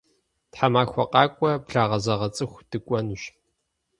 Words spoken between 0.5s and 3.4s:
Тхьэмахуэ къакӏуэ благъэзэгъэцӏыху дыкӏуэнущ.